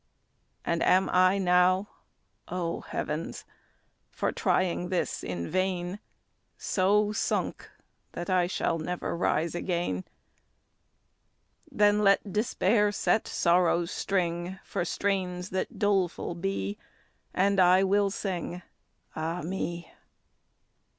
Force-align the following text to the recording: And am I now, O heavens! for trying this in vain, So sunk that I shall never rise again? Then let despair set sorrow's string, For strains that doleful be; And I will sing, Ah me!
And 0.65 0.81
am 0.81 1.11
I 1.11 1.37
now, 1.37 1.87
O 2.47 2.79
heavens! 2.81 3.45
for 4.09 4.31
trying 4.31 4.89
this 4.89 5.23
in 5.23 5.47
vain, 5.47 5.99
So 6.57 7.11
sunk 7.11 7.69
that 8.13 8.27
I 8.27 8.47
shall 8.47 8.79
never 8.79 9.15
rise 9.15 9.53
again? 9.53 10.05
Then 11.71 12.03
let 12.03 12.33
despair 12.33 12.91
set 12.91 13.27
sorrow's 13.27 13.91
string, 13.91 14.57
For 14.63 14.83
strains 14.85 15.51
that 15.51 15.77
doleful 15.77 16.33
be; 16.33 16.79
And 17.31 17.59
I 17.59 17.83
will 17.83 18.09
sing, 18.09 18.63
Ah 19.15 19.43
me! 19.43 19.93